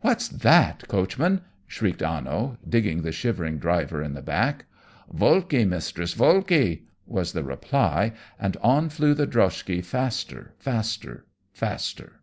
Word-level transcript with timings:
"What's 0.00 0.28
that, 0.28 0.88
coachman?" 0.88 1.42
shrieked 1.66 2.02
Anno, 2.02 2.56
digging 2.66 3.02
the 3.02 3.12
shivering 3.12 3.58
driver 3.58 4.02
in 4.02 4.14
the 4.14 4.22
back. 4.22 4.64
"Volki, 5.14 5.66
mistress, 5.68 6.14
volki!" 6.14 6.84
was 7.06 7.34
the 7.34 7.44
reply, 7.44 8.14
and 8.40 8.56
on 8.62 8.88
flew 8.88 9.12
the 9.12 9.26
droshky 9.26 9.82
faster, 9.84 10.54
faster, 10.56 11.26
faster! 11.52 12.22